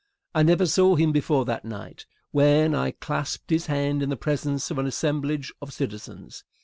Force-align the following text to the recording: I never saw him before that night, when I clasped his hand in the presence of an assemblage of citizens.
I 0.33 0.41
never 0.41 0.65
saw 0.65 0.95
him 0.95 1.11
before 1.11 1.45
that 1.45 1.63
night, 1.63 2.07
when 2.31 2.73
I 2.73 2.89
clasped 2.89 3.51
his 3.51 3.67
hand 3.67 4.01
in 4.01 4.09
the 4.09 4.17
presence 4.17 4.71
of 4.71 4.79
an 4.79 4.87
assemblage 4.87 5.53
of 5.61 5.71
citizens. 5.71 6.43